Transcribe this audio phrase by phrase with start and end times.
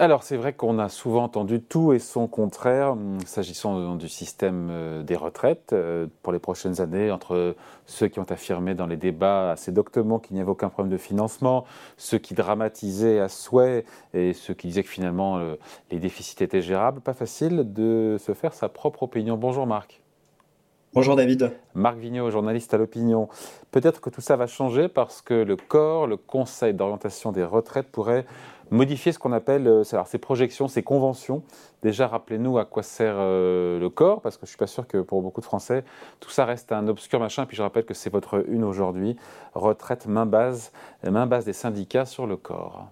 [0.00, 4.68] Alors c'est vrai qu'on a souvent entendu tout et son contraire hum, s'agissant du système
[4.70, 8.96] euh, des retraites euh, pour les prochaines années entre ceux qui ont affirmé dans les
[8.96, 11.64] débats assez doctement qu'il n'y avait aucun problème de financement,
[11.96, 13.84] ceux qui dramatisaient à souhait
[14.14, 15.56] et ceux qui disaient que finalement euh,
[15.90, 17.00] les déficits étaient gérables.
[17.00, 19.36] Pas facile de se faire sa propre opinion.
[19.36, 20.00] Bonjour Marc.
[20.94, 21.52] Bonjour David.
[21.74, 23.28] Marc Vigneault, journaliste à l'opinion.
[23.70, 27.88] Peut-être que tout ça va changer parce que le corps, le Conseil d'orientation des retraites,
[27.88, 28.24] pourrait
[28.70, 31.42] modifier ce qu'on appelle euh, ces projections, ces conventions.
[31.82, 34.86] Déjà, rappelez-nous à quoi sert euh, le corps, parce que je ne suis pas sûr
[34.86, 35.84] que pour beaucoup de Français,
[36.20, 37.46] tout ça reste un obscur machin.
[37.46, 39.16] Puis je rappelle que c'est votre une aujourd'hui,
[39.54, 40.72] retraite main base,
[41.04, 42.88] main base des syndicats sur le corps.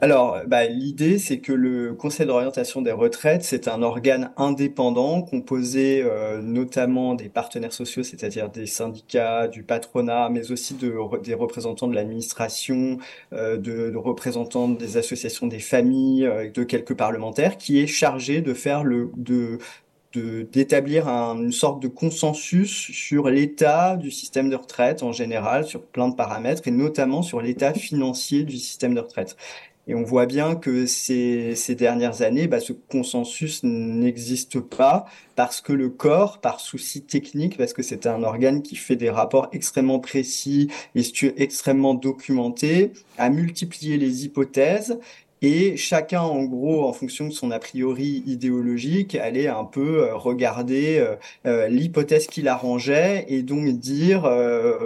[0.00, 6.02] Alors, bah, l'idée, c'est que le Conseil d'orientation des retraites, c'est un organe indépendant composé
[6.02, 11.86] euh, notamment des partenaires sociaux, c'est-à-dire des syndicats, du patronat, mais aussi de, des représentants
[11.86, 12.98] de l'administration,
[13.32, 18.40] euh, de, de, représentants des associations des familles, euh, de quelques parlementaires, qui est chargé
[18.40, 19.58] de faire le, de,
[20.14, 26.08] d'établir une sorte de consensus sur l'état du système de retraite en général, sur plein
[26.08, 29.36] de paramètres, et notamment sur l'état financier du système de retraite.
[29.86, 35.04] Et on voit bien que ces, dernières années, bah, ce consensus n'existe pas
[35.36, 39.10] parce que le corps, par souci technique, parce que c'est un organe qui fait des
[39.10, 41.02] rapports extrêmement précis et
[41.36, 44.98] extrêmement documentés, a multiplié les hypothèses
[45.46, 50.16] et chacun, en gros, en fonction de son a priori idéologique, allait un peu euh,
[50.16, 54.22] regarder euh, euh, l'hypothèse qui l'arrangeait et donc dire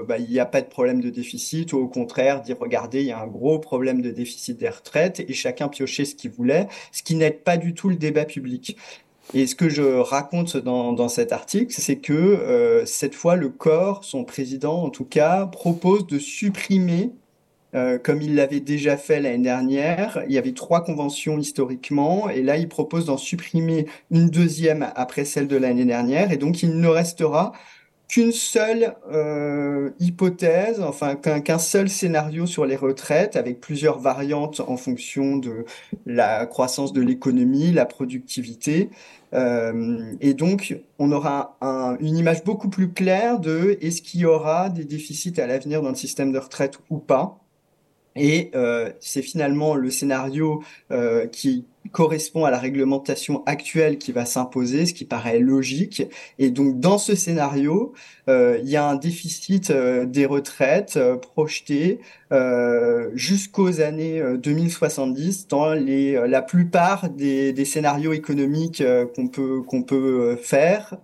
[0.09, 3.07] bah, il n'y a pas de problème de déficit, ou au contraire dire regardez, il
[3.07, 6.67] y a un gros problème de déficit des retraites, et chacun piochait ce qu'il voulait,
[6.91, 8.77] ce qui n'aide pas du tout le débat public.
[9.35, 14.25] Et ce que je raconte dans cet article, c'est que cette fois, le corps, son
[14.25, 17.13] président en tout cas, propose de supprimer
[17.75, 20.23] euh, comme il l'avait déjà fait l'année dernière.
[20.27, 25.25] Il y avait trois conventions historiquement, et là, il propose d'en supprimer une deuxième après
[25.25, 27.53] celle de l'année dernière, et donc il ne restera
[28.09, 34.79] qu'une seule euh, hypothèse, enfin qu'un seul scénario sur les retraites, avec plusieurs variantes en
[34.79, 35.67] fonction de
[36.07, 38.89] la croissance de l'économie, la productivité.
[39.35, 41.59] Euh, et donc, on aura
[42.01, 45.91] une image beaucoup plus claire de est-ce qu'il y aura des déficits à l'avenir dans
[45.91, 47.39] le système de retraite ou pas.
[48.19, 54.25] Et euh, c'est finalement le scénario euh, qui correspond à la réglementation actuelle qui va
[54.25, 56.03] s'imposer, ce qui paraît logique.
[56.39, 57.95] Et donc dans ce scénario,
[58.29, 62.01] euh, il y a un déficit euh, des retraites euh, projeté
[63.15, 68.83] jusqu'aux années 2070 dans les, la plupart des, des scénarios économiques
[69.17, 70.99] qu'on peut qu'on peut faire.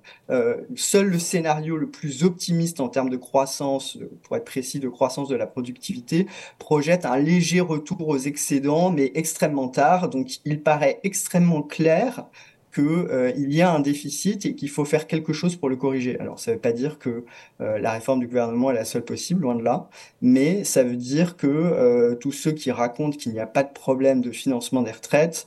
[0.77, 5.31] seul le scénario le plus optimiste en termes de croissance, pour être précis, de croissance
[5.31, 6.27] de la productivité,
[6.59, 10.11] projette un léger retour aux excédents, mais extrêmement tard.
[10.11, 12.27] Donc il paraît extrêmement clair
[12.75, 16.19] qu'il euh, y a un déficit et qu'il faut faire quelque chose pour le corriger.
[16.19, 17.25] Alors ça ne veut pas dire que
[17.61, 19.89] euh, la réforme du gouvernement est la seule possible, loin de là,
[20.21, 23.73] mais ça veut dire que euh, tous ceux qui racontent qu'il n'y a pas de
[23.73, 25.47] problème de financement des retraites,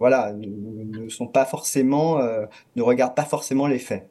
[0.00, 4.08] voilà, ne, sont pas forcément, ne regardent pas forcément les faits.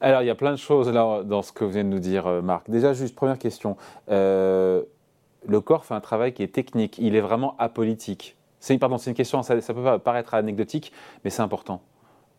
[0.00, 2.40] Alors il y a plein de choses dans ce que vous venez de nous dire,
[2.42, 2.70] Marc.
[2.70, 3.76] Déjà, juste première question
[5.46, 8.36] le corps fait un travail qui est technique, il est vraiment apolitique.
[8.60, 10.92] C'est, pardon, c'est une question, ça, peut paraître anecdotique,
[11.24, 11.82] mais c'est important.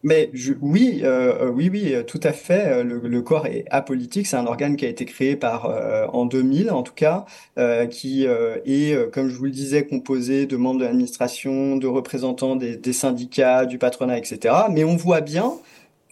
[0.04, 0.30] Mais
[0.62, 2.84] oui, euh, oui, oui, tout à fait.
[2.84, 4.28] Le, corps est apolitique.
[4.28, 7.26] C'est un organe qui a été créé par euh, en 2000, en tout cas,
[7.58, 12.58] euh, qui est, comme je vous le disais, composé de membres de l'administration, de représentants
[12.58, 14.54] des, syndicats, du patronat, etc.
[14.72, 15.54] Mais on voit bien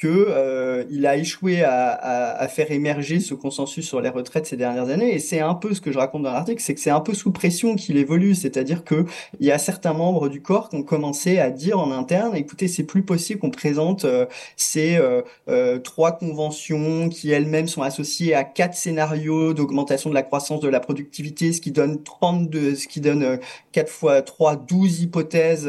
[0.01, 4.47] que euh, il a échoué à, à, à, faire émerger ce consensus sur les retraites
[4.47, 5.13] ces dernières années.
[5.13, 7.13] Et c'est un peu ce que je raconte dans l'article, c'est que c'est un peu
[7.13, 8.33] sous pression qu'il évolue.
[8.33, 9.05] C'est-à-dire que
[9.39, 12.67] il y a certains membres du corps qui ont commencé à dire en interne, écoutez,
[12.67, 14.25] c'est plus possible qu'on présente euh,
[14.55, 14.97] ces
[15.47, 20.67] euh, trois conventions qui elles-mêmes sont associées à quatre scénarios d'augmentation de la croissance de
[20.67, 23.39] la productivité, ce qui donne 32, ce qui donne
[23.71, 25.65] 4 fois 3, 12 hypothèses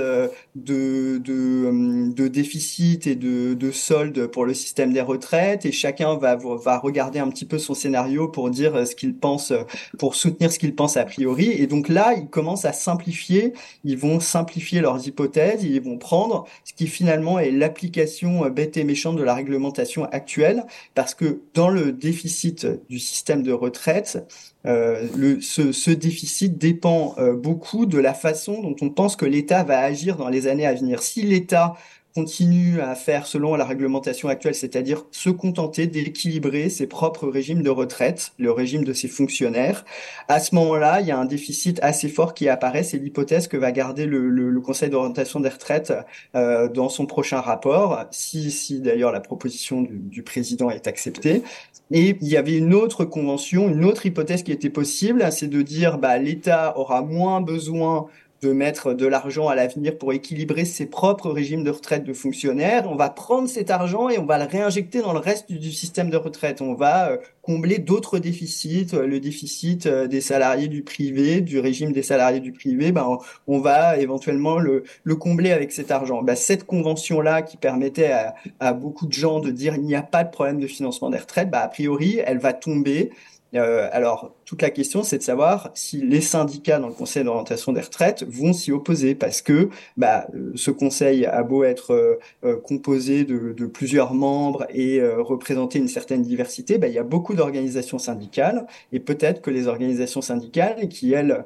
[0.55, 6.17] de, de, de déficit et de, de solde pour le système des retraites et chacun
[6.17, 9.63] va, va regarder un petit peu son scénario pour dire euh, ce qu'il pense, euh,
[9.99, 11.51] pour soutenir ce qu'il pense a priori.
[11.51, 13.53] Et donc là, ils commencent à simplifier,
[13.85, 18.77] ils vont simplifier leurs hypothèses, ils vont prendre ce qui finalement est l'application euh, bête
[18.77, 20.65] et méchante de la réglementation actuelle,
[20.95, 24.25] parce que dans le déficit du système de retraite,
[24.67, 25.09] euh,
[25.41, 30.29] ce, déficit dépend beaucoup de la façon dont on pense que l'État va agir dans
[30.29, 31.03] les années à venir.
[31.03, 31.75] Si l'État
[32.14, 37.70] continue à faire selon la réglementation actuelle, c'est-à-dire se contenter d'équilibrer ses propres régimes de
[37.70, 39.85] retraite, le régime de ses fonctionnaires.
[40.29, 42.82] À ce moment-là, il y a un déficit assez fort qui apparaît.
[42.82, 45.93] C'est l'hypothèse que va garder le, le, Conseil d'orientation des retraites
[46.37, 51.43] euh, dans son prochain rapport, si, si d'ailleurs la proposition du, du, président est acceptée.
[51.91, 55.61] Et il y avait une autre convention, une autre hypothèse qui était possible, c'est de
[55.61, 58.06] dire bah, l'État aura moins besoin
[58.43, 62.91] de mettre de l'argent à l'avenir pour équilibrer ses propres régimes de retraite de fonctionnaires.
[62.91, 66.11] On va prendre cet argent et on va le réinjecter dans le reste du, système
[66.11, 66.61] de retraite.
[66.61, 71.61] On va euh, combler d'autres déficits, euh, le déficit euh, des salariés du privé, du
[71.61, 72.91] régime des salariés du privé.
[72.91, 76.23] Ben, on va éventuellement le, le combler avec cet argent.
[76.23, 80.03] Ben, cette convention-là qui permettait à, à, beaucoup de gens de dire il n'y a
[80.03, 83.11] pas de problème de financement des retraites, ben, a priori, elle va tomber.
[83.55, 87.73] Euh, alors, toute la question, c'est de savoir si les syndicats dans le Conseil d'orientation
[87.73, 92.19] des retraites vont s'y opposer, parce que bah, euh, ce Conseil a beau être euh,
[92.45, 97.33] euh, composé de, plusieurs membres et représenter une certaine diversité, bah, il y a beaucoup
[97.33, 101.45] d'organisations syndicales, et peut-être que les organisations syndicales qui, elles,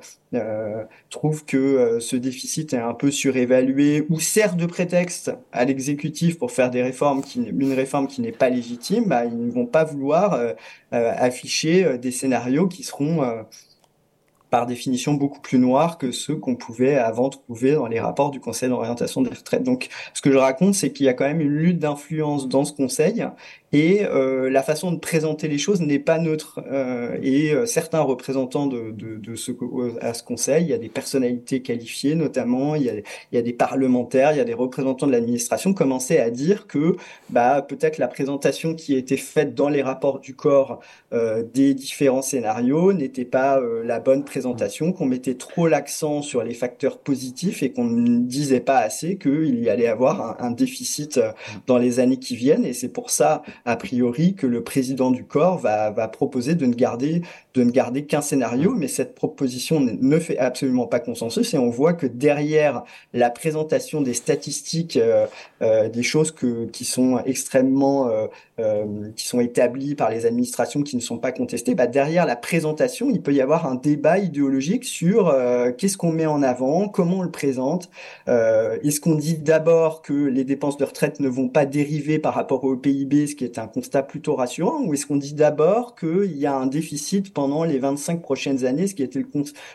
[1.09, 6.51] trouvent que ce déficit est un peu surévalué ou sert de prétexte à l'exécutif pour
[6.51, 9.85] faire des réformes qui, une réforme qui n'est pas légitime, bah, ils ne vont pas
[9.85, 10.39] vouloir
[10.91, 13.43] afficher des scénarios qui seront euh,
[14.51, 18.41] par définition beaucoup plus noirs que ceux qu'on pouvait avant trouver dans les rapports du
[18.41, 19.63] Conseil d'orientation des retraites.
[19.63, 22.65] Donc, ce que je raconte, c'est qu'il y a quand même une lutte d'influence dans
[22.65, 23.27] ce Conseil
[23.77, 26.61] et euh, la façon de présenter les choses n'est pas neutre.
[26.71, 29.53] Euh, et euh, certains représentants de, de, de, ce,
[30.01, 33.03] à ce conseil, il y a des personnalités qualifiées notamment, il y a, il
[33.33, 36.97] y a des parlementaires, il y a des représentants de l'administration, commençaient à dire que
[37.29, 40.81] bah, peut-être la présentation qui a été faite dans les rapports du corps
[41.13, 46.43] euh, des différents scénarios n'était pas euh, la bonne présentation, qu'on mettait trop l'accent sur
[46.43, 50.51] les facteurs positifs et qu'on ne disait pas assez qu'il y allait avoir un, un
[50.51, 51.21] déficit
[51.67, 52.65] dans les années qui viennent.
[52.65, 56.65] Et c'est pour ça a priori que le président du corps va, va proposer de
[56.67, 57.23] ne garder
[57.57, 61.71] de ne garder qu'un scénario, mais cette proposition ne fait absolument pas consensus et on
[61.71, 65.27] voit que derrière la présentation des statistiques, euh,
[65.63, 68.11] euh, des choses que, qui sont extrêmement,
[68.59, 68.85] euh,
[69.17, 73.09] qui sont établies par les administrations qui ne sont pas contestées, bah derrière la présentation,
[73.11, 75.35] il peut y avoir un débat idéologique sur
[75.77, 77.91] qu'est-ce qu'on met en avant, comment on le présente.
[78.27, 82.65] Est-ce qu'on dit d'abord que les dépenses de retraite ne vont pas dériver par rapport
[82.65, 86.37] au PIB, ce qui est un constat plutôt rassurant, ou est-ce qu'on dit d'abord qu'il
[86.37, 89.27] y a un déficit pendant pendant les 25 prochaines années, ce qui était le,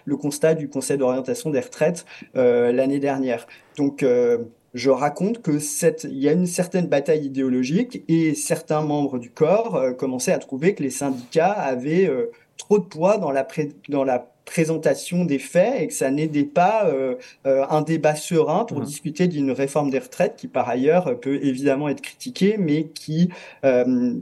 [0.04, 3.48] le constat du Conseil d'orientation des retraites euh, l'année dernière.
[3.78, 4.40] Donc, euh,
[4.74, 9.30] je raconte que cette, il y a une certaine bataille idéologique et certains membres du
[9.30, 12.12] corps euh, commençaient à trouver que les syndicats avaient
[12.58, 13.48] trop de poids dans la,
[13.88, 17.16] dans la présentation des faits et que ça n'aidait pas euh,
[17.46, 18.86] euh, un débat serein pour mmh.
[18.86, 23.30] discuter d'une réforme des retraites qui par ailleurs peut évidemment être critiquée mais qui
[23.64, 24.16] euh,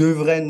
[0.00, 0.40] devrait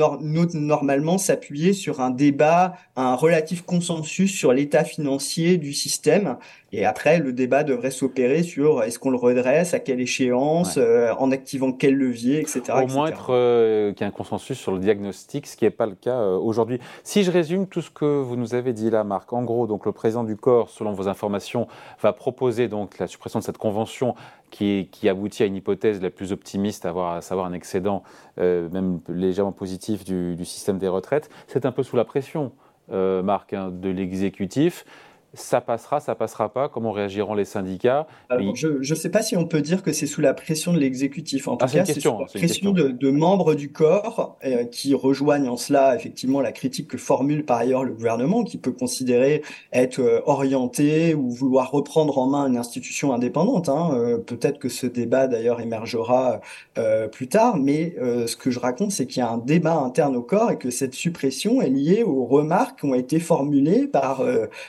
[0.55, 6.37] normalement s'appuyer sur un débat, un relatif consensus sur l'état financier du système
[6.73, 11.13] et après, le débat devrait s'opérer sur est-ce qu'on le redresse, à quelle échéance, euh,
[11.19, 12.63] en activant quel levier, etc.
[12.85, 15.71] Au moins être euh, qu'il y ait un consensus sur le diagnostic, ce qui n'est
[15.71, 16.79] pas le cas euh, aujourd'hui.
[17.03, 19.85] Si je résume tout ce que vous nous avez dit là, Marc, en gros, donc
[19.85, 21.67] le président du corps, selon vos informations,
[22.01, 24.15] va proposer donc la suppression de cette convention
[24.51, 28.05] qui, qui aboutit à une hypothèse la plus optimiste, à, avoir, à savoir un excédent
[28.39, 31.29] même légèrement positif du, du, système des retraites.
[31.47, 32.53] C'est un peu sous la pression,
[32.89, 34.87] Marc, hein, de l'exécutif
[35.35, 38.07] ça passera, ça passera pas Comment réagiront les syndicats
[38.55, 41.47] Je ne sais pas si on peut dire que c'est sous la pression de l'exécutif.
[41.47, 44.95] En tout ah, cas, c'est sous la pression de, de, membres du corps euh, qui
[44.95, 49.43] rejoignent en cela effectivement la critique que formule par ailleurs le gouvernement, qui peut considérer
[49.73, 53.69] être euh, orienté ou vouloir reprendre en main une institution indépendante.
[53.69, 53.91] Hein.
[53.95, 56.41] Euh, Peut-être que ce débat d'ailleurs émergera
[56.79, 59.77] euh, plus tard, mais euh, ce que je raconte, c'est qu'il y a un débat
[59.77, 63.87] interne au corps et que cette suppression est liée aux remarques qui ont été formulées
[63.87, 64.23] par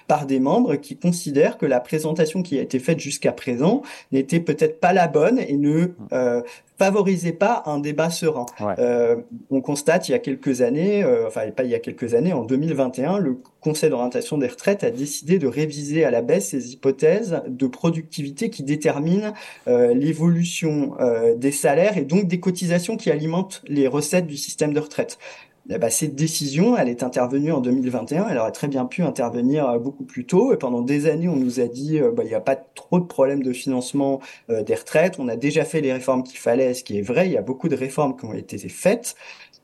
[0.07, 0.50] par des membres
[0.81, 3.81] qui considèrent que la présentation qui a été faite jusqu'à présent
[4.11, 6.41] n'était peut-être pas la bonne et ne euh,
[6.77, 8.45] favorisait pas un débat serein.
[8.79, 9.17] Euh,
[9.49, 12.33] on constate il y a quelques années, euh, enfin pas il y a quelques années,
[12.33, 16.73] en 2021, le Conseil d'orientation des retraites a décidé de réviser à la baisse ses
[16.73, 19.33] hypothèses de productivité qui déterminent
[19.67, 20.95] l'évolution
[21.37, 25.19] des salaires et donc des cotisations qui alimentent les recettes du système de retraite.
[25.67, 28.27] Ben, cette décision, elle est intervenue en 2021.
[28.29, 30.53] Elle aurait très bien pu intervenir euh, beaucoup plus tôt.
[30.53, 32.99] Et pendant des années, on nous a dit euh, bah, il n'y a pas trop
[32.99, 35.19] de problèmes de financement euh, des retraites.
[35.19, 37.27] On a déjà fait les réformes qu'il fallait, ce qui est vrai.
[37.27, 39.15] Il y a beaucoup de réformes qui ont été faites.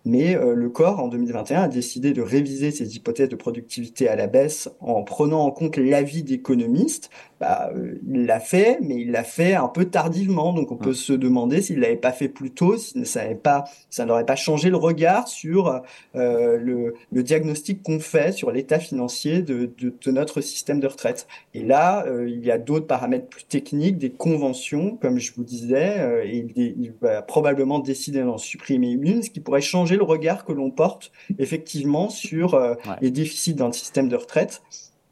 [0.08, 4.28] Mais le corps, en 2021, a décidé de réviser ses hypothèses de productivité à la
[4.28, 7.10] baisse en prenant en compte l'avis d'économistes
[7.40, 10.54] bah, euh, il l'a fait, mais il l'a fait un peu tardivement.
[10.54, 13.66] Donc on peut se demander s'il l'avait pas fait plus tôt, si ça pas,
[14.00, 15.82] n'aurait pas changé le regard sur
[16.16, 20.88] euh, le, le, diagnostic qu'on fait sur l'état financier de, de, de, notre système de
[20.88, 21.28] retraite.
[21.54, 25.44] Et là, euh, il y a d'autres paramètres plus techniques, des conventions, comme je vous
[25.44, 30.04] disais, euh, et il, va probablement décider d'en supprimer une, ce qui pourrait changer le
[30.04, 34.62] regard que l'on porte effectivement sur euh, les déficits dans le système de retraite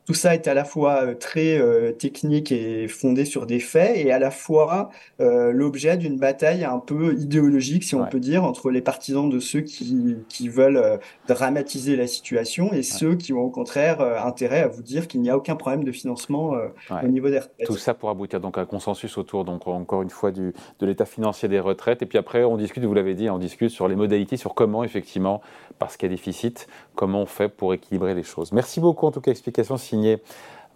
[0.06, 3.98] tout ça est à la fois euh, très euh, technique et fondé sur des faits,
[3.98, 8.44] et à la fois euh, l'objet d'une bataille un peu idéologique, si on peut dire,
[8.44, 13.42] entre les partisans de ceux qui, qui veulent dramatiser la situation et ceux qui ont
[13.42, 16.54] au contraire intérêt à vous dire qu'il n'y a aucun problème de financement
[16.92, 17.66] au niveau des retraites.
[17.66, 20.86] Tout ça pour aboutir donc à un consensus autour, donc encore une fois, du, de
[20.86, 23.88] l'état financier des retraites, et puis après on discute, vous l'avez dit, on discute sur
[23.88, 25.42] les modalités, sur comment effectivement,
[25.80, 28.52] parce qu'il y a déficit, comment on fait pour équilibrer les choses.
[28.52, 29.78] Merci beaucoup en tout cas, explication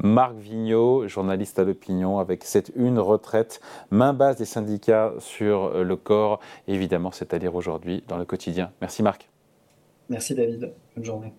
[0.01, 3.59] Marc Vigneault, journaliste à l'opinion, avec cette une retraite,
[3.91, 6.39] main basse des syndicats sur le corps.
[6.67, 8.71] Évidemment, c'est à lire aujourd'hui dans le quotidien.
[8.79, 9.29] Merci Marc.
[10.07, 10.71] Merci David.
[10.95, 11.33] Bonne journée.